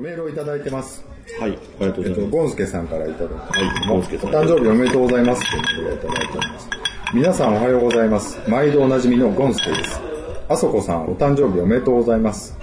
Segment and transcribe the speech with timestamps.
[0.00, 1.04] メールをいただいてます。
[1.40, 2.30] はい、ありがとうごえっと、ざいます。
[2.30, 3.58] ゴンスケさんからいただいてます。
[3.58, 5.50] はいゴンスケさんお誕生日おめでとうございます。
[5.50, 6.68] ということでいただいております。
[7.14, 8.38] 皆さんおはようございます。
[8.48, 10.00] 毎度おなじみのゴンスケです。
[10.48, 12.56] あそこさん、お誕生日おめでとうございます。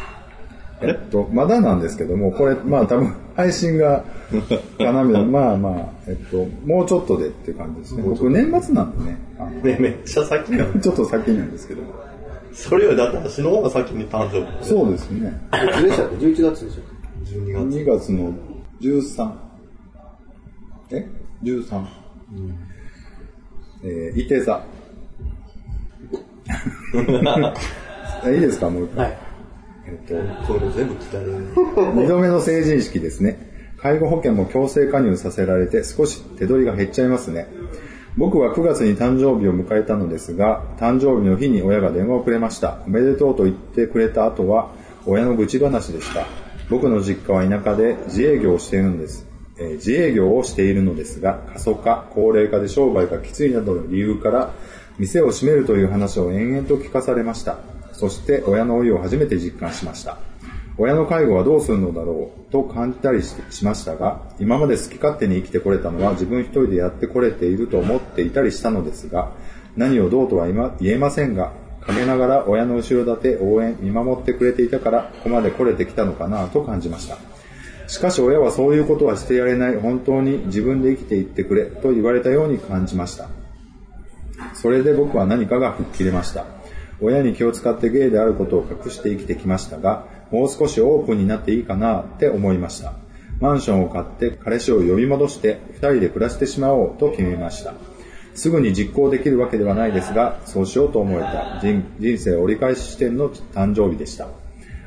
[0.81, 4.03] えっと、まだなんですけども、これ、まあ多分、配信が、
[4.77, 8.03] かなみ まあまあ、えっと、もうちょっとでっていう感じですね。
[8.05, 9.17] 僕、年末なんでね、
[9.63, 10.79] ね、めっちゃ先なの。
[10.79, 11.81] ちょっと先なんですけど。
[12.53, 14.69] それよりだって私の方が先に誕生日。
[14.69, 15.33] そうですね。
[15.53, 16.92] いつでしたっけ ?11 月でしょ
[17.25, 17.79] 12月。
[17.79, 18.33] 2月の
[18.81, 19.31] 13。
[20.91, 21.07] え
[21.43, 21.85] ?13。
[23.83, 24.63] えー、いて座。
[28.31, 28.69] いいですか？
[28.69, 29.05] もう一回。
[29.05, 29.17] はい。
[29.85, 31.33] えっこれ全部聞かれる。
[31.75, 33.51] と、二度目の成人式ですね。
[33.77, 37.47] 介護保険も強制加入させられて少し手取りが減っちゃいますね。
[38.15, 42.79] 僕は9月に誕生日を迎えたのですが、誕生日の日に親が電話をくれました。
[42.87, 44.69] おめでとうと言ってくれた後は、
[45.05, 46.25] 親の愚痴話でした。
[46.69, 49.27] 僕の実家は田舎で自営業をしているんです。
[49.57, 54.53] えー自営業をしているのですが、過疎化、高齢化で商売がきついなどの理由から、
[54.97, 57.57] 店を閉めるという話を延々と聞かされました。
[57.93, 60.17] そして親の老いを初めて実感しました。
[60.77, 69.31] 親の介護はどうするのだろうと感じたりしましたが、今まで好き勝手に生きてこれたのは自分一人でやってこれていると思っていたりしたのですが、
[69.75, 71.53] 何をどうとは今言えませんが、
[71.85, 77.17] 陰ながら親の後ろ盾、応援、見守ってくれていたから、ここまで来れてきたのかなと感じました。
[77.87, 83.29] しかし親はそういうことはしてやれない、本当に自分で生きていってくれと言われたように感じました。
[84.53, 86.45] それで僕は何かが吹っ切れました。
[87.01, 92.93] 親に気を使ってゲイであることを隠して生きてきましたが、もう少しオープンになっていいかなって思いました。
[93.39, 97.73] マンションを買って彼氏を呼び戻して二人で暮らしてしまおうと決めました。
[98.35, 104.27] すぐに実行できるわけではないですが、そうしようと思えた人人生折り返し視点の誕生日でした。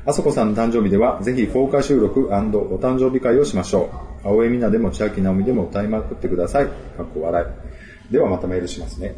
[0.05, 3.89] あそこさんの誕生日では、ぜひ公開収録お誕生日会をしましょ
[4.23, 4.27] う。
[4.27, 6.65] 青江美奈でも千秋直美でも歌いまくってください。
[6.65, 7.45] かっこ笑
[8.09, 8.13] い。
[8.13, 9.15] ではまたメールしますね。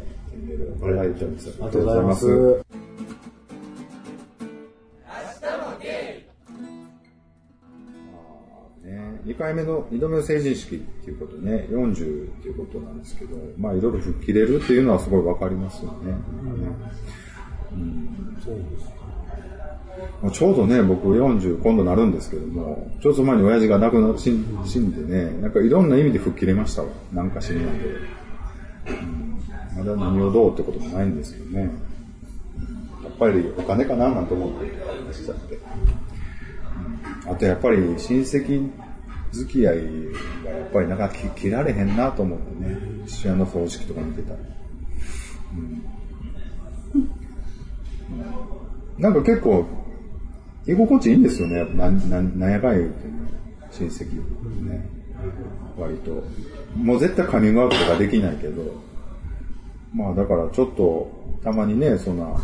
[0.82, 2.79] ありがとうございます。
[9.30, 11.96] 2回目の、2度目の成人式っていうことね、40っ
[12.42, 16.16] ていうことなんですけど、まあいろいろ吹っ切れるっていうのはすごいわかりますよね。
[17.72, 18.90] うんそうです。
[20.20, 26.88] まあちょうどね、僕40今度なるんですけども、ちょっと前に親父が亡くな死ん死んでね、なんかいろんな意味で吹っ切れましたわ。
[27.12, 27.84] なんか死になんで。
[27.84, 27.90] う
[28.92, 29.30] ん
[29.76, 31.70] まだ何をどうってこともないんですけどね。
[33.04, 35.58] やっぱりお金かななんて思ってしちゃって。
[37.26, 38.68] あとやっぱり親戚
[39.32, 39.76] 付き合い
[40.44, 42.76] がやっぱりなんか切られへんなと思ってね、
[43.06, 44.38] 父親の葬式とか見てたら。
[44.38, 44.42] う
[45.56, 46.00] ん
[49.00, 49.64] なんか結構、
[50.66, 53.14] 居心地いいんですよね、ななんなんやかんや言うてね、
[53.70, 54.14] 親戚
[54.62, 54.88] ね、
[55.78, 56.22] 割と。
[56.76, 58.62] もう絶対カミングアウトとかできないけど、
[59.94, 61.10] まあだからちょっと、
[61.42, 62.38] たまにね、そんな、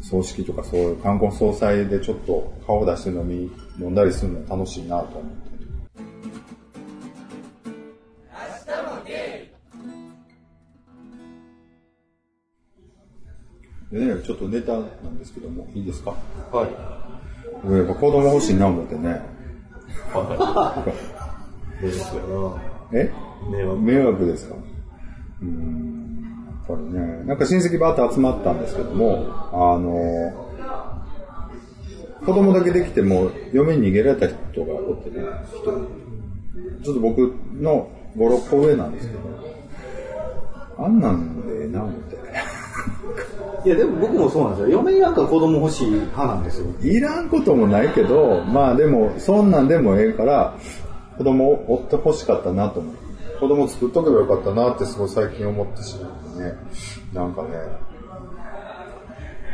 [0.00, 5.53] 葬式とかそういう観光総裁でちょっと顔出して飲み、飲んだりするの楽しいなと思って。
[13.90, 16.14] ね、ちょっとネタなんですけども、いいですか？
[16.52, 16.68] はい。
[17.62, 19.22] 僕やっぱ子供欲しいな思ってね。
[20.12, 20.38] 迷惑や
[22.92, 23.10] えな。
[23.58, 23.80] 迷惑。
[23.80, 24.54] 迷惑ですか？
[24.54, 26.24] うーん。
[26.68, 30.32] やっぱりね、なんか親戚バーって集まったんですけども、あの、
[32.24, 35.22] 子供だけできても嫁に逃げられた人がおってね。
[36.82, 39.20] ちょっと僕の5、6個上なんですけど、
[40.78, 42.16] あんなんでええな思って。
[43.64, 44.78] いや、でも僕もそうなんですよ。
[44.78, 46.66] 嫁なんか子供欲しい派なんですよ。
[46.82, 50.56] いらんこともないけど、まあでも、そんなんでもええから、
[51.16, 52.94] 子供を追ってほしかったなと思う。
[53.40, 56.54] 子供作っとけばよかったなってすごい最近思ってしまってね。
[57.12, 57.48] なんかね、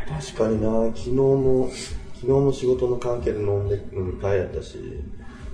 [0.07, 1.69] 確かにな、昨日も、
[2.15, 4.77] 昨日も仕事の関係で飲んで、飲み会やったし、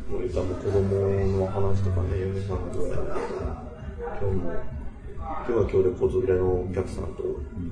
[0.09, 4.51] 森田も子供の話とかね、嫁さんとかやった今日も、
[5.17, 7.23] 今日は今日で子連れのお客さんと、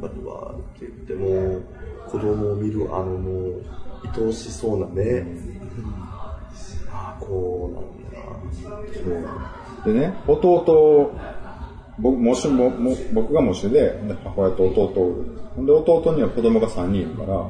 [0.06, 1.62] あとはって言っても、
[2.08, 3.64] 子供を見るあのもう、
[4.04, 5.26] 愛おしそうなね、
[6.92, 8.40] ああ、こうなんだ
[9.84, 9.94] そう。
[9.94, 11.12] でね、弟、
[11.98, 15.16] 僕、もしも、も僕が模試で、で母親と弟。
[15.56, 17.48] ほんで、弟には子供が3人いるから、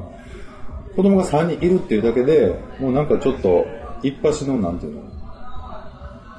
[0.94, 3.66] 子供が3人いるっていうだけで、もうなんかちょっと、
[4.02, 5.02] 一発の、なんていうの、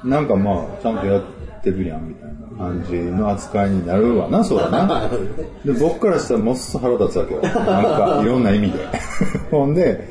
[0.04, 1.28] なんかまあ、ちゃんとやって
[1.64, 5.08] るやん、みたいな感じの扱いになるわな、そうだな。
[5.64, 7.42] で、僕からしたらもっそ腹立つわけよ。
[7.42, 8.78] なんか、いろんな意味で。
[9.50, 10.08] ほんで、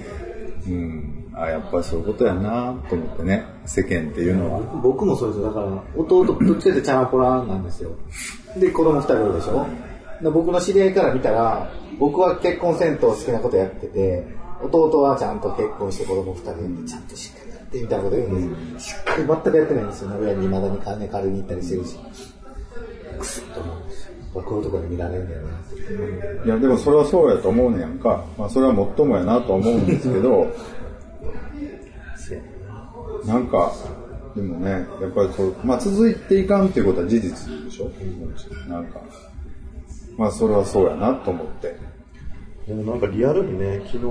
[0.67, 4.59] うん、あやっぱりそういうことやなと思ってね、世間っていうのは。
[4.81, 5.47] 僕もそうですよ。
[5.47, 7.91] だから、弟ぶっつけてチャラポラなんですよ。
[8.57, 9.65] で、子供二人いるでしょ
[10.21, 14.25] で僕の知り合いから見たら、僕は結婚せんと好きなことやってて、
[14.61, 18.97] 弟はちゃんと結婚して子供二人で、ちゃんとしっかりやってみたいなこと言うんですよ。
[18.97, 20.11] しっかり全くやってないんですよ。
[20.19, 21.97] 親に未だに金借りに行ったりしてるし。
[23.19, 24.13] くすっと思うんですよ。
[24.33, 26.47] 僕のところに見られるんだよなって。
[26.47, 28.25] いや、でもそれはそうやと思うねやんか。
[28.37, 30.47] まあそれはもっともやなとは思うんですけど、
[33.25, 33.73] なんか、
[34.35, 34.69] でもね、
[35.01, 37.89] やっぱりそう、まあ続いていかんっていうことは事実でしょ
[38.69, 39.01] なんか、
[40.17, 41.75] まあそれはそうやなと思って。
[42.67, 44.09] でもなんかリアルにね、昨日ぐ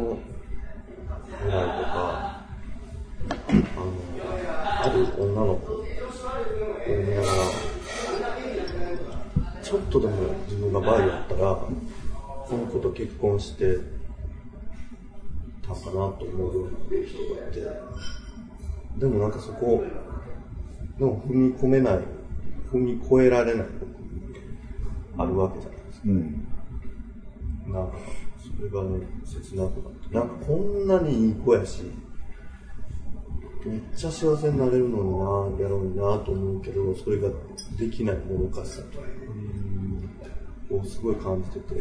[1.51, 2.36] らいとか、
[3.31, 3.93] あの、
[4.83, 5.85] ある女の子を
[6.87, 7.33] 見ながら、
[9.63, 10.13] ちょっとでも
[10.45, 13.79] 自分がバイやったら、この子と結婚して
[15.63, 16.71] たかなと思うような
[17.07, 17.61] 人がいて、
[18.99, 19.85] でもなんかそこ、
[20.99, 22.01] でも踏み込めない、
[22.73, 23.67] 踏み越えられない
[25.19, 26.09] あるわけじゃないですか。
[26.09, 26.49] うん。
[27.73, 27.97] なんか、
[28.39, 30.15] それがね、切なくなって。
[30.15, 31.83] なんかこんなにいい子やし、
[33.67, 37.29] めっちゃ幸せになれるのにな、やろうになと思うけど、それが
[37.79, 38.83] できないもどかしさ
[40.71, 41.75] をすごい感じてて、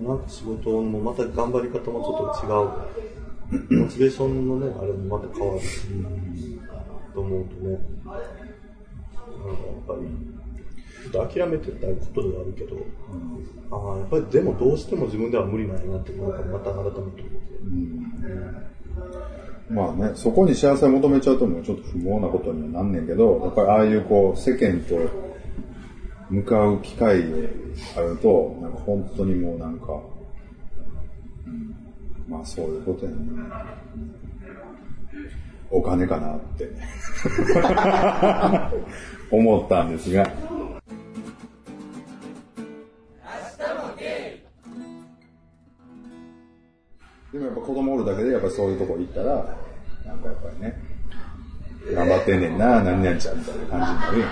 [0.00, 5.86] なんか仕事もまた頑張り方もちょっと違う、モチベーションのね、あれもまた変わるし、
[7.12, 10.08] と思うとね、なんかやっぱり、
[11.02, 12.76] ちょっと諦めてたことではあるけど、
[13.70, 17.22] ああ、やっぱりでもどうしても自分では無理なんやなって、なんかまた改めて思って。
[19.72, 24.96] まあね、そこに幸せを求めちゃうともうちょっと不毛なことにはなんねんけど、やっぱりああいうこう、世間と
[26.28, 27.36] 向かう機会が
[27.96, 29.86] あると、なんか本当にもうなんか、
[31.46, 31.74] うん
[32.28, 33.16] まあそういうことやね。
[35.70, 36.68] お金かなって
[39.34, 40.30] 思ったんですが。
[47.62, 49.34] 子供おるだけでやっぱそういうとこ行ったら、
[50.04, 50.82] なんかやっぱりね、
[51.94, 54.28] 頑張ってんねんな、何々ちゃんみたいな感じになるやん。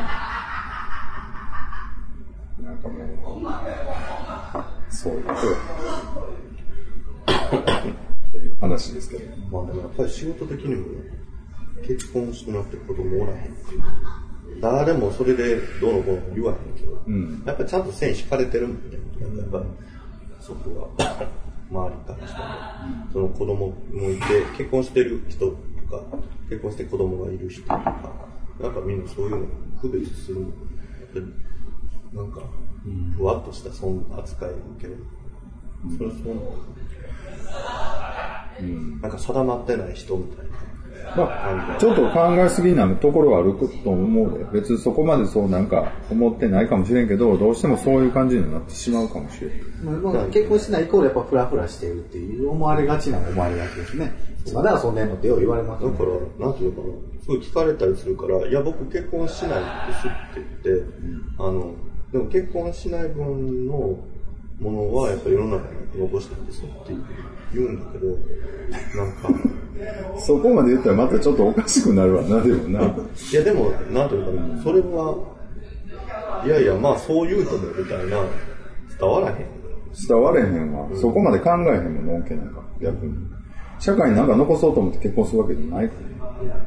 [2.64, 5.56] なんかもう、そういうことよ。
[7.60, 9.36] っていう話ですけど。
[9.50, 10.86] まあでもやっぱり仕事的にも、
[11.86, 13.82] 結婚してなくて子供おらへんっていう。
[14.60, 19.38] 誰もそれでどうのこうの言わへんけど、んやっぱりちゃんと線引かれてるみたいな。
[19.40, 19.64] やっぱり
[20.40, 21.26] そこが
[21.70, 22.46] 周りからしても、
[23.12, 24.22] その子供もいて、
[24.56, 25.52] 結婚してる人と
[25.88, 26.02] か、
[26.49, 28.28] 結婚して子供がいる人とか、
[28.61, 29.46] なんかみんなそういうの
[29.81, 30.46] 区別するの。
[30.46, 30.52] やっ
[31.14, 31.26] ぱり
[32.12, 32.43] なんか、
[33.17, 34.96] ふわっとしたそん扱いを受ける。
[35.96, 36.40] それはそうなの、
[39.00, 40.79] なんか定まってない人みたいな。
[41.17, 44.61] まあ、ちょっと考えすぎなところはあると思うで。
[44.61, 50.02] 別にそこまでそうなんか思ってないかもしれんけど、どうしてもそういう感じになってしまうかもしれん。
[50.02, 54.12] まあ、結婚してないイコールやっぱフラフラしてるっていう思われがちな思われがちですね。
[54.55, 60.85] まだ遊んでんのってよう言われますねだから、なんていうのかな、すごい聞かれたりするから、いや、僕結婚しないですって言って、
[61.38, 61.75] あの、
[62.12, 63.99] でも結婚しない分の
[64.61, 66.93] ものはやっぱり世の中に残したいんですよって
[67.55, 68.07] 言うんだけど、
[68.95, 69.29] なんか、
[70.19, 72.81] そこまで言ったらまたちょっとおかしくなるわな、でもな。
[72.83, 75.17] いやでも、なんていうのかな、それは、
[76.45, 78.23] いやいや、まあそう言うともみたいな、
[78.99, 79.37] 伝わらへん。
[80.09, 80.88] 伝われへんわ。
[80.95, 83.14] そこまで考えへんもん、のんけなんか、逆に。
[83.79, 85.90] 社会になんか残そうと思って結婚するわけじゃない。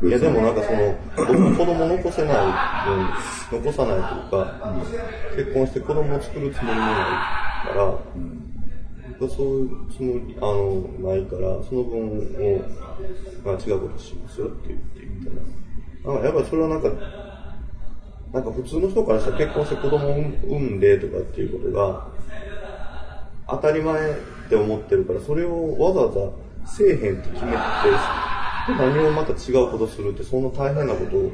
[0.03, 2.35] いやでもなんかその、僕も子供残せない
[3.51, 4.75] 分、残さないというか、
[5.35, 7.42] 結婚して子供を作るつもりもない
[7.73, 7.99] から、
[9.19, 12.61] 僕はそういうつもり、あの、ないから、その分を、
[13.43, 16.13] まあ違うことしますよって言ってみたいな。
[16.13, 16.89] んかやっぱそれはなんか、
[18.33, 22.07] なんか普通の人からしたら結婚して子供を産んでとかっていうことが、
[23.47, 24.13] 当たり前っ
[24.49, 26.31] て思ってるから、それをわざわざ
[26.65, 27.57] せえへんって決めて、
[28.69, 31.31] 何をまた違うことするって、そんな大変なことを、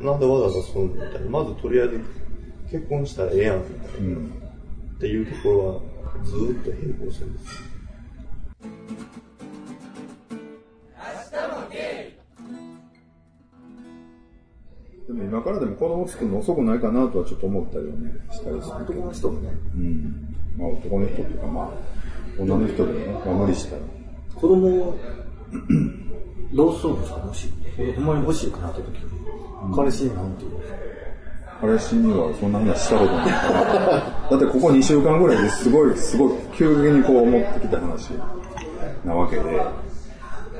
[0.00, 1.30] なんでわざわざするのみたいな。
[1.30, 2.00] まずとりあえず
[2.70, 4.39] 結婚したらええやんみたいな。
[5.00, 5.80] っていうところは
[6.24, 7.62] ずーっと並行してるんです。
[15.06, 19.00] でも今からでも子供作るの遅くないかなとはちょっと思ったりはね、したりするけど。
[19.00, 20.36] 男の人もね、うん。
[20.58, 21.70] まあ男の人っていうかまあ、
[22.38, 23.82] 女の人でね、まあ無理したら。
[24.34, 24.98] 子供を
[26.52, 27.48] どうするんですかもし、
[27.96, 30.50] ほんまに欲しいかなって時に、彼氏になんていう
[31.60, 34.30] 彼氏にはそんな話したことないから。
[34.30, 38.12] だってここ2週間ぐらいですごい、すごい、急激にこう思ってきた話
[39.04, 39.42] なわけで。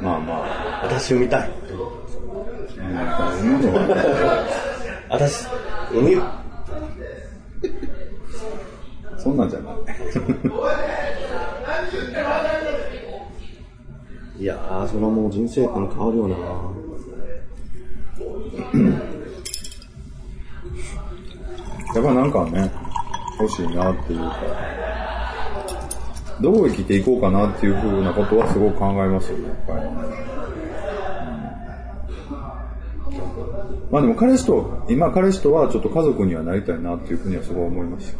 [0.01, 1.51] まあまあ、私産みたい。
[2.77, 2.89] 産
[3.45, 3.95] むのはね、
[5.09, 5.47] 私、
[5.93, 6.17] 産み、
[9.19, 9.75] そんなんじゃない。
[14.39, 16.37] いやー、それはもう人生観変わるよな
[21.95, 22.71] やっぱなんかね、
[23.41, 24.37] 欲しいなっていうか、
[26.41, 29.81] どう生きていこうかなっていうふうなことはすごく考えますよね、やっぱり。
[33.91, 38.19] まあでも彼氏と、今彼氏とはちょっと家族にはなりたいなっていうふうにはすごい思いました。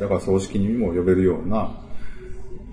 [0.00, 1.70] だから葬式にも呼べるような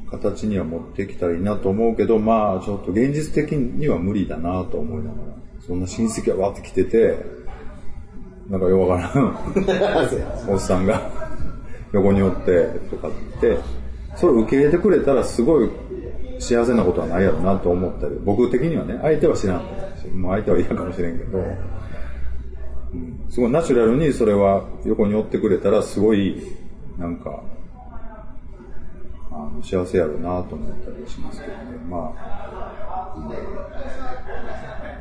[0.09, 7.40] 形には持ってきたらいいなと思うけど、まあちょっと現実的には無理だなと思いながら、そんな親戚がわって来てて、
[8.51, 10.51] なんかよくわからん。
[10.51, 11.09] おっさんが。
[11.93, 13.57] 横におってとかって、
[14.15, 15.69] それを受け入れてくれたらすごい
[16.37, 19.61] 幸せなことはないやろなと思ったり、僕的にはね、相手は知らん。
[20.01, 21.41] し、もう相手は嫌かもしれんけど、う
[22.97, 23.25] ん。
[23.29, 26.41] すごいナチュラルにそれは横におってくれたらすごい、
[26.97, 27.41] なんか、
[29.31, 31.63] あの幸せやろうなと思ったりしますけどね。
[31.89, 32.80] まあ、うん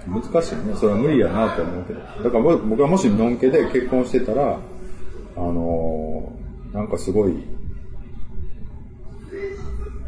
[0.06, 0.74] 難しいね。
[0.74, 2.00] それは無理やなと思うけど。
[2.00, 4.58] だから僕はもしのんけで結婚してたら、
[5.36, 6.40] あのー
[6.72, 7.32] なんかすごい、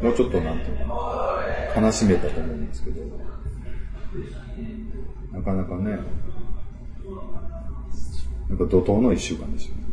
[0.01, 0.85] もうちょっとなんていうか
[1.75, 3.01] な、悲しめたと思うんですけど、
[5.33, 5.99] なかなかね、
[8.47, 9.83] なんか怒涛の一週間ですよ、な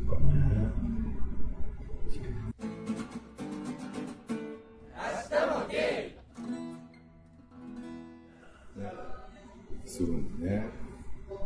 [10.00, 10.66] するんでね。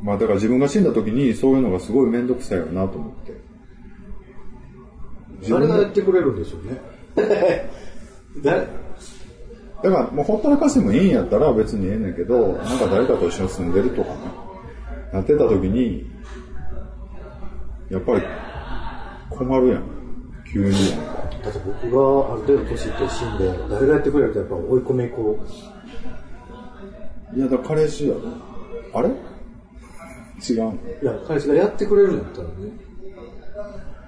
[0.01, 3.35] まあだから自分が死んだ時にそういうのがすごい面倒くさいよなと思って。
[5.49, 6.81] 誰がやってくれるんでしょうね。
[8.43, 8.67] 誰
[9.83, 14.17] だからもうほったらかしてもいいんやったら別にええねんけど、なんか誰かと一緒に住んでるとかね、
[15.13, 16.11] なってた時に、
[17.91, 18.23] やっぱり
[19.29, 19.83] 困るやん。
[20.51, 20.71] 急に。
[21.43, 25.39] だって僕がある程度年いって死んで、誰がやってくれるとやっぱ追い込めこ
[27.37, 28.21] いや、だから彼氏やろ。
[28.95, 29.09] あれ？
[29.09, 29.15] 違う。
[31.03, 32.55] いや、彼氏がやってくれるんやったらね。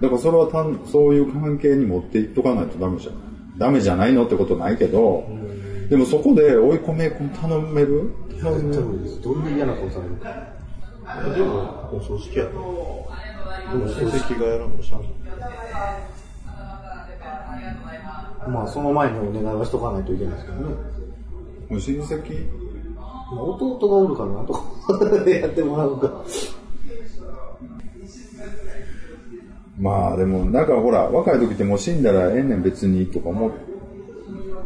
[0.01, 3.21] だからそれは単そういう関係に持っていっとかないとダメじゃない。
[3.59, 5.27] ダメじゃないのってことないけど、
[5.89, 8.13] でもそこで追い込め頼める？
[8.43, 9.23] 頼絶める。
[9.23, 10.55] どんな嫌な顔されるか。
[11.35, 13.09] でも、お葬式やろ。
[13.73, 15.09] でも、親戚がやらんとしゃあない
[18.51, 20.65] まあ、その前にお願いはしとかないといけないですけどね。
[21.71, 22.66] もう親戚まあ
[23.31, 24.61] 弟がおるからなとか
[25.31, 26.23] やってもらうか。
[29.79, 33.51] まあでも、なんかほら、若い時ってもう死んだらええねん別にとか思っ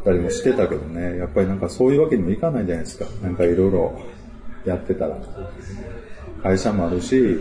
[0.04, 3.06] たりもしてたけどね、やっぱりなんかそういうわけにもいかないじゃないですか。
[3.22, 3.92] なんかいろいろ
[4.64, 5.16] やってたら。
[6.42, 7.38] 会社もあるし、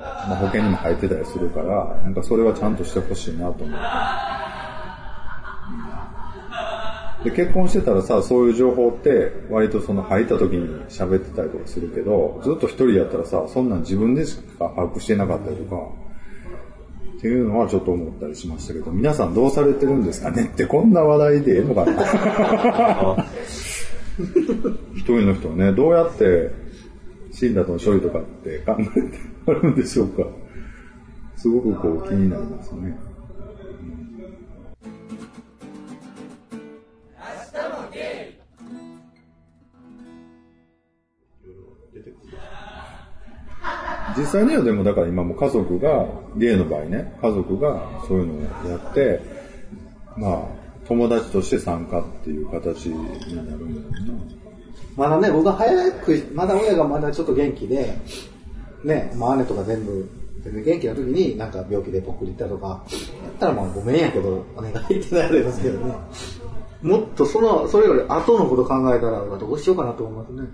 [0.00, 4.37] まあ、保険にも入ってたりするから、なんかそれはちゃんとしてほしいなと思って。
[7.24, 15.76] で、結婚してたらさ、そういう情報って、割とその入った時に喋ってたりとかするけど、ずっと一人やったらさ、そんなん自分でしか把握してなかったりとか、
[17.16, 23.24] っていうのはちょっと思ったりしましたけど、皆さんどうされてるんですかねって、こんな話題でええのかな？
[24.94, 26.50] 一人の人はね、どうやって
[27.32, 30.24] 死んだとの処理とかって考えてあるんでしょうか？
[31.36, 32.96] すごくこう気になりますね。
[44.18, 46.06] 実際にはでもだから今も家族が、
[46.36, 49.20] ゲイの場合ね、家族がそういうのをやって、
[50.16, 50.42] まあ、
[50.88, 54.38] 友達として参加っていう形になるんだろうな。
[54.96, 57.96] まだね、僕は早く、まだ親がまだちょっと元気で、
[58.82, 60.08] ね、まあ姉とか全部、
[60.42, 62.84] 全然元気な時になんか病気でぽっくりったとか、
[63.22, 65.94] やったらまあごめんやけど、お願いってなるんですけどね。
[66.82, 70.48] もっとその、それより後のこと考えたら、どうしようかなと思いますね。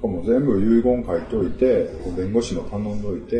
[0.00, 3.36] かもう全部遺言書いといて、弁護士の頼んどいて、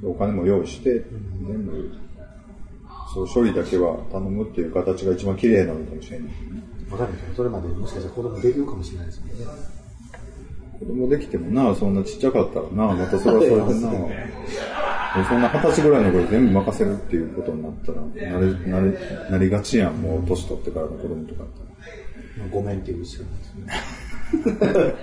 [0.00, 1.04] でお金も用意して、
[1.46, 1.90] 全部、
[3.14, 6.28] そう処理だけは頼むっていう形が一番綺麗なのかもしれない。
[6.90, 7.34] わかんないですよ。
[7.36, 9.32] それまでもしかしたら子供できるかもしれないですよね。
[10.78, 13.92] 子供できてもな、そんなちっちゃかったらな、またそれはそれでな、
[15.28, 18.94] そんな二十歳ぐらいの子に全部任せるっていうことになったら、なり、なり、
[19.30, 21.60] なりがちやん、もう年取ってからの子供とかって。
[22.38, 24.01] まあごめんっていうしかないですね。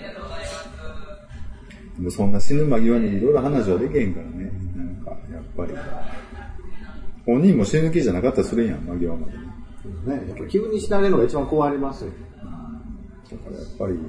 [2.00, 4.52] でもそんな死ぬ間際にいろいろ話はできへんからね。
[4.76, 5.74] なんか、やっぱり。
[7.26, 9.40] 本人も死ぬ気じゃなかったりするやん、間際までね。
[10.06, 12.12] ね、やっぱ急に死なれるのが一番怖いますよ。
[13.32, 14.00] だからやっぱり、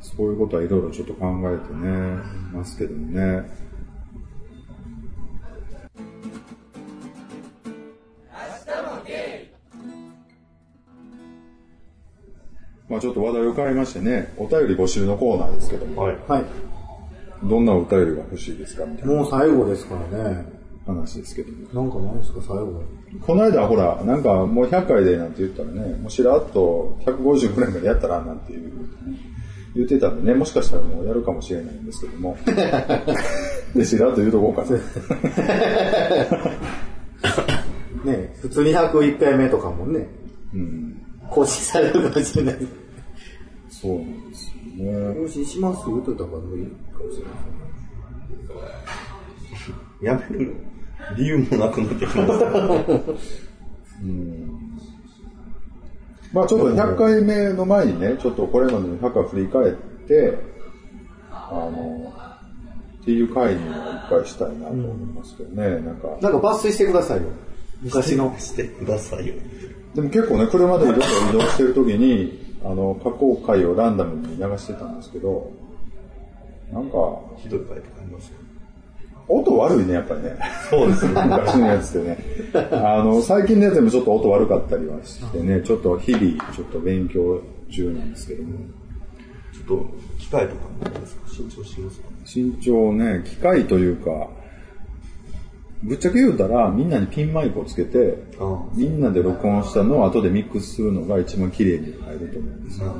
[0.00, 2.18] そういうことはいろいろちょっと考えてね、
[2.52, 3.42] ますけどもね。
[12.88, 16.16] まあちょっと話題を変えましてね、お便り募集のコーナーですけども、はい。
[16.28, 16.44] はい。
[17.42, 20.56] どんなお便りが欲しいですかみたいなもう最後ですからね。
[20.86, 21.88] 話ですけども。
[21.88, 22.82] なんかないですか、最後。
[23.20, 28.72] この間ほら、なんかもう100回でなんて言ったらね、もうしらっと150ぐらいまでやったらなんていう、
[29.74, 32.36] 言ってたんでね、もしかしたらもうやるかもしれないんですけども。
[33.74, 34.78] で、しらっと言うとこうかな。
[38.12, 40.06] ね、普通に101回目とかもね、
[40.54, 40.95] うん。
[41.30, 42.56] 更新されるかもしれない。
[43.68, 45.14] そうなんですよね。
[45.14, 47.34] 更新します言うといた方がいいかもしれない。
[50.02, 50.54] やめる
[51.16, 52.46] 理由もなくなってきました。
[56.32, 59.72] まあちょっと100回目の前にね、ちょっとこれまでの100回振り返っ
[60.06, 60.38] て、
[61.30, 62.12] あの、
[63.00, 66.08] っていう回には一回したいなと思いますけどね、なんか。
[66.20, 67.28] なんか抜粋してくださいよ。
[67.82, 68.34] 昔の。
[68.38, 69.34] してくださいよ。
[69.96, 75.50] でも結構ね、車でいろいろ移動してる時に、あの、過去回をランダムに流してたんですけど、
[76.72, 76.96] なんか、
[77.38, 78.34] ひどい回とかありますよ。
[79.28, 80.36] 音悪いね、やっぱりね。
[80.70, 81.12] そうですね。
[81.26, 82.18] 昔のやつってね。
[82.72, 88.50] あの、最近のやつでもちょっと音悪かったりはしてね、ちょっと日々、ちょっと勉強中なんですけども。
[89.52, 89.86] ちょっと、
[90.18, 91.28] 機械とかもですか？
[91.28, 92.08] 慎重しますか？
[92.32, 94.28] 身長ね、機械というか、
[95.82, 102.94] ぶっちゃけ言うたら、みんなにピンマイクをつけて、あみんなで録音したのを後でミックスするのが一番綺麗に入ると思うんですよ。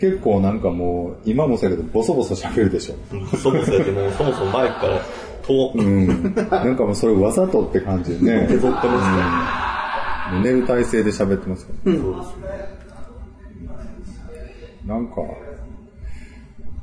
[0.00, 2.96] 結構なんかもう、今もそうやけど、ボソボソ喋るでしょ。
[3.12, 3.36] あ。
[3.36, 5.00] そもそもやってもう、 そもそもマイクから
[5.42, 6.34] 遠、うん。
[6.50, 8.46] なんかもうそれわざとって感じでね。
[8.48, 11.98] 削ってますもう寝る体勢で喋ってますから、ね。
[11.98, 12.72] そうですね。
[14.86, 15.14] なんか、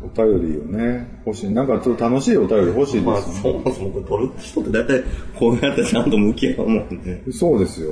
[0.01, 1.51] お便りをね、欲しい。
[1.51, 3.61] なんかちょっと楽しいお便り欲しいまあ、ですよね。
[3.63, 5.03] そもそもこれ撮る人って大体
[5.37, 7.23] こうやってちゃんと向き合うもんね。
[7.31, 7.91] そうですよ。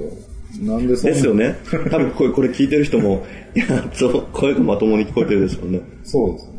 [0.61, 1.55] なんでそんですよね。
[1.69, 5.81] 多分これこれ聞いてる人も、やっと声がまともに聞こえてるでしょうね。
[6.03, 6.49] そうです。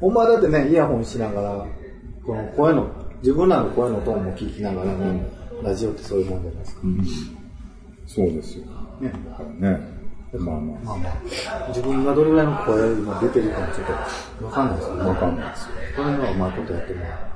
[0.00, 1.66] ほんまだってね、イヤホンしながら、
[2.24, 2.86] この声の、
[3.22, 5.26] 自分らの声のトーンも聞きながらね、
[5.62, 6.80] ラジオってそういうもんじゃないですか。
[8.06, 8.64] そうですよ。
[9.00, 9.12] ね。
[9.30, 9.97] だからね。
[10.32, 11.14] まあままあまあ、
[11.68, 13.86] 自分がどれぐらいの声今出てるかもちょっ
[14.38, 15.68] とわかんないですけど、あ、わかんないですよ。
[15.96, 17.30] これはうまいことやってもら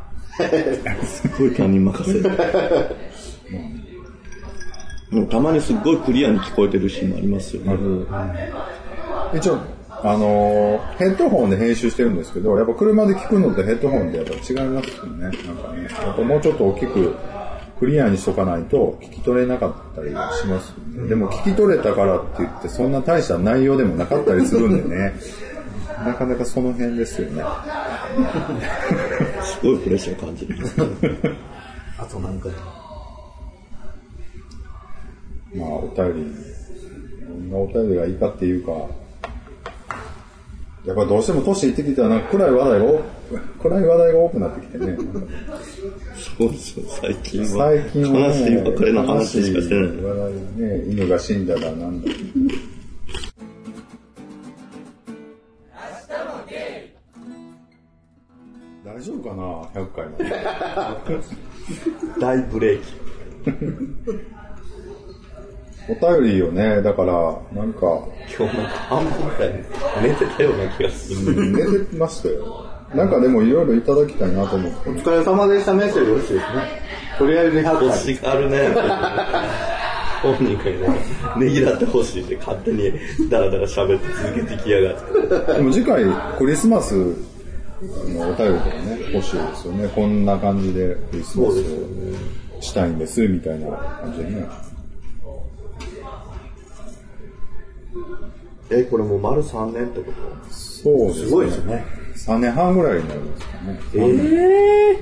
[1.00, 1.04] う。
[1.06, 2.20] すごい他人任せ。
[2.20, 2.28] で
[5.20, 7.76] もたまにすっごいクリアに聞こえてるシーンもありますよね。
[9.34, 15.22] 一応、あのーヘッドホンで編集してるんですけど、やっぱ車で聞くのとヘッドホンでやっぱ違いますよね。
[15.22, 15.38] なんか
[15.72, 15.84] ね。
[15.84, 17.14] やっぱもうちょっと大きく、
[17.82, 20.72] クリアにしとかないと聞き取れなかったりします。
[21.08, 25.12] でも聞き取れたからって言って、そんな大した内容でもなかったりするんでね。
[26.06, 27.42] なかなかその辺ですよね。
[29.42, 30.54] すごいプレッシャー感じる。
[31.98, 32.48] あとなんか、
[35.56, 36.34] まあ、お便り、
[37.26, 38.72] どんなお便りがいいかっていうか、
[40.84, 42.86] やっぱどうしても年いってきたら、なんか暗い話題が
[43.60, 44.96] 暗い話題が多くなってきてね。
[46.38, 47.70] そうですよ、最近は。
[47.70, 49.84] 最近は、ね、悲しい別れの話しかしてない。
[50.02, 52.08] 話題ね、犬が死んだだなんだ。
[58.84, 60.24] 大丈夫かな ?100 回まで。
[62.20, 63.02] 大ブレーキ。
[65.88, 67.80] お便りをね、だから、なんか、
[68.38, 69.54] 今日なんか半分くらい
[70.02, 71.52] 寝てたような気がする。
[71.52, 72.71] 寝てましたよ。
[72.94, 74.90] なんかでもいろいろいただきたいなと思って。
[74.90, 76.82] お疲れ様でしたメッセージ欲しいですね。
[77.18, 77.98] とりあえず100欲回。
[77.98, 78.68] しがるね。
[80.22, 82.92] 本人がね、ねぎらってほしいって勝手に
[83.28, 84.96] ダラダラ喋って続けてきやがっ
[85.46, 85.54] て。
[85.54, 86.04] でも次回
[86.38, 89.88] クリスマスのお便りとかね、欲しいですよね。
[89.88, 94.46] こんな感じでクリスマスをしたいんです、みたいな感じでね。
[98.80, 100.54] え、これもう丸3年ってこと？
[100.54, 101.26] そうですね。
[101.26, 101.84] すごいですよね。
[102.16, 103.80] 3年半ぐらいになるんですかね。
[103.94, 104.98] ええ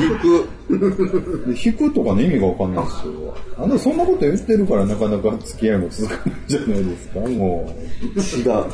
[0.00, 0.48] 引く。
[1.50, 3.12] で引くとかの意味がわかんないですよ。
[3.58, 7.74] あんなそんなこと言ってるからなかなか付き合いも続かないんじゃないですか、も
[8.16, 8.20] う。
[8.20, 8.64] 違う。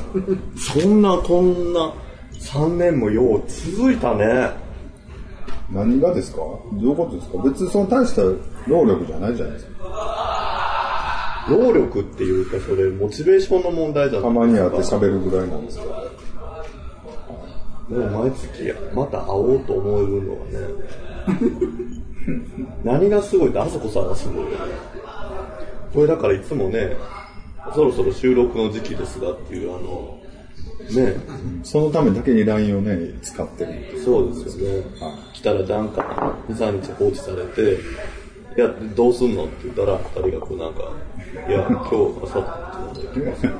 [0.59, 1.93] そんな、こんな、
[2.41, 4.51] 3年もよう続いたね。
[5.73, 6.39] 何がですか？
[6.39, 7.43] どういうことですか？
[7.43, 8.23] 別にその大した
[8.69, 10.66] 労力じゃないじゃないですか。
[11.49, 15.91] 労力っていうか、それ、モチベーションの問題じゃないたまに会って喋るぐらいなんですけど。
[17.89, 20.55] もう毎月、また会おうと思えるのはね。
[22.85, 24.57] 何がすごいって、あそこさんがすごいよね。
[25.95, 26.97] これだからいつもね、
[27.75, 30.21] そろそろ収録の時期ですがっていう、あの、
[30.91, 31.17] ね、
[31.63, 34.01] そのためだけに LINE をね、使ってる。
[34.05, 34.85] そうですよね。
[35.33, 37.79] 来たらなんか、2、3日放置されて、
[38.57, 39.45] いや、どうすんの？
[39.45, 40.91] って言ったら、二人がこうなんか、
[41.49, 42.43] いや、今日、明後日っ
[42.95, 43.53] て言ってますよ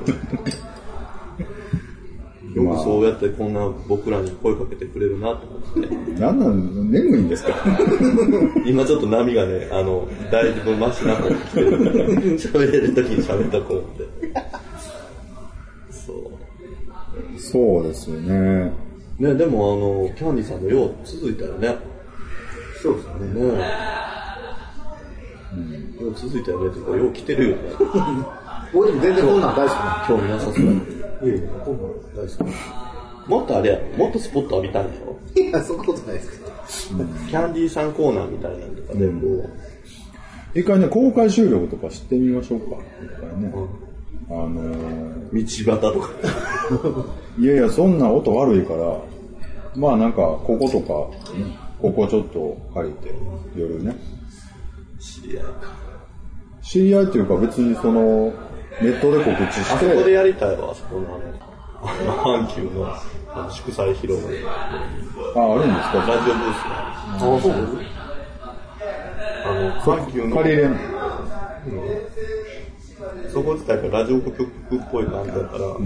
[2.71, 5.95] くそうやってこんな僕らに声かけてくれるなと思って。
[6.19, 7.53] なんなん、眠いんですか？
[8.65, 14.07] 今ちょっと波がね、あの、だいぶマシな方に来てるから、喋れる時に喋ったと思って。
[15.91, 16.31] そう。
[17.39, 18.71] そうですよね。
[19.19, 19.75] ね、でもあ
[20.09, 21.75] の、キャンディーさんのよう続いたよね。
[22.81, 23.57] そうですよね。
[23.57, 23.63] ね
[26.07, 26.11] え。
[26.11, 27.61] よう続いていうか、よう来てるよね。
[28.73, 30.65] 俺でも全然こんなん大好きな興味なさそうだけど。
[30.65, 30.73] の。
[30.75, 32.45] いやいや、こんなん大好
[33.27, 35.17] もっとあれやろ、もっとスポット浴びたいんやろ。
[35.33, 35.41] き。
[35.41, 36.47] いや、そんなことないですけど。
[37.29, 39.49] キャンディーさんコーナーみたいなのとかで、こ
[40.55, 42.77] 一回ね、公開収録とかしてみましょうか。
[43.03, 43.53] 一回ね。
[44.29, 46.09] あのー、う、道端とか。
[47.39, 48.97] いやいや、そんな音悪いから、
[49.75, 50.87] まあなんか、こことか、
[51.81, 53.13] ここちょっと借りて、
[53.55, 53.95] 夜ね。
[54.99, 55.86] 知り合いか。
[56.69, 58.33] 知り合いっていうか別にその、
[58.81, 61.19] ネットで告知しあそこでて、やりたいわ、あそこの
[61.81, 63.01] あの、阪急のあ
[63.43, 63.51] の。
[63.51, 64.43] 祝祭広場で。
[64.45, 64.49] あ、
[65.53, 65.97] あるんですか？
[65.99, 66.71] ラジオブースが。
[67.15, 67.51] あ、そう
[69.45, 70.77] あの、阪急の、借りれんの？
[73.31, 74.47] そこ自体がラジオ局っ
[74.91, 75.83] ぽい感じだから、普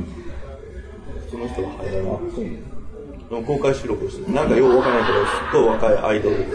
[1.30, 3.44] 通の人が入らない。
[3.46, 6.52] 公開収録して、なんかようわからないけど、すっごい若いアイドルとか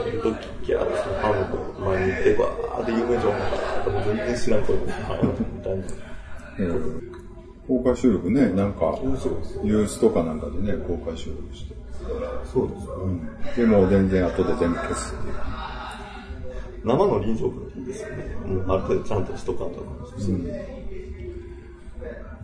[0.00, 0.20] が、いる
[0.76, 4.92] とき、ギャーってファンの前に行って、わーって有名情報が、もう全然知らんことみ
[5.62, 5.84] たいな。
[6.58, 7.10] うん
[7.70, 11.74] 公開収録ね、なんか、ニュースとかなんかでね、公開収録して。
[12.52, 13.08] そうですよ。
[13.56, 15.34] でも全然後で全部消すっていう。
[16.82, 18.36] 生の臨場感いいですよね。
[18.46, 20.80] うん、ある程度ちゃんとしとかんとかもしれない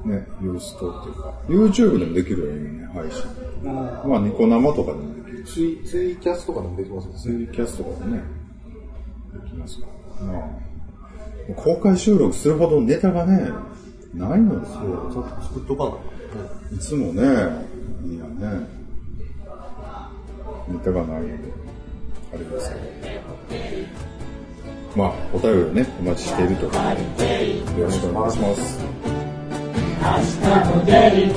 [0.04, 3.24] ね、ユーストっていうか、YouTube でもできるよね、配信。
[4.08, 8.22] まあ、ニコ生とかでもできるし、ツイ、ツイキャスとかでもできますツイキャスとかでね、
[9.32, 9.86] できますか
[10.20, 10.26] ら。
[10.26, 10.42] まあ、
[11.56, 13.50] 公開収録するほどネタがね、
[14.14, 15.26] ないのですよ。
[15.42, 18.66] 作っとかないつもね、いやね、
[20.68, 21.34] ネタがないので、
[22.32, 22.80] あれですけど。
[24.96, 28.95] まあ、お便りをね、お待ちしているということで、よろしくお願いします。
[30.02, 31.32] Hasta poder